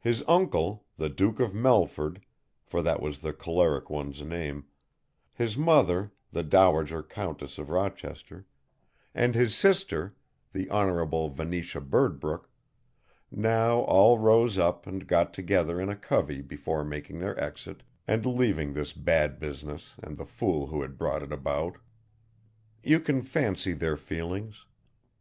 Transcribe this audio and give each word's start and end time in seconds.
His 0.00 0.24
uncle, 0.26 0.84
the 0.96 1.08
Duke 1.08 1.38
of 1.38 1.54
Melford, 1.54 2.20
for 2.64 2.82
that 2.82 3.00
was 3.00 3.20
the 3.20 3.32
choleric 3.32 3.88
one's 3.88 4.20
name, 4.20 4.64
his 5.32 5.56
mother, 5.56 6.10
the 6.32 6.42
dowager 6.42 7.04
Countess 7.04 7.56
of 7.56 7.70
Rochester, 7.70 8.46
and 9.14 9.36
his 9.36 9.54
sister, 9.54 10.16
the 10.52 10.68
Hon. 10.70 11.28
Venetia 11.32 11.80
Birdbrook, 11.80 12.50
now 13.30 13.82
all 13.82 14.18
rose 14.18 14.58
up 14.58 14.88
and 14.88 15.06
got 15.06 15.32
together 15.32 15.80
in 15.80 15.88
a 15.88 15.94
covey 15.94 16.40
before 16.42 16.84
making 16.84 17.20
their 17.20 17.38
exit, 17.40 17.84
and 18.08 18.26
leaving 18.26 18.72
this 18.72 18.92
bad 18.92 19.38
business 19.38 19.94
and 20.02 20.16
the 20.18 20.26
fool 20.26 20.66
who 20.66 20.82
had 20.82 20.98
brought 20.98 21.22
it 21.22 21.30
about. 21.30 21.78
You 22.82 22.98
can 22.98 23.22
fancy 23.22 23.72
their 23.72 23.96
feelings. 23.96 24.64